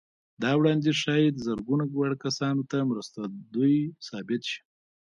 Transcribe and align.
دا 0.41 0.51
وړانديز 0.59 0.97
ښايي 1.03 1.29
زرګونه 1.45 1.83
وړ 1.97 2.11
کسانو 2.25 2.63
ته 2.71 2.77
مرستندوی 2.89 3.75
ثابت 4.07 4.41
شي. 4.49 4.59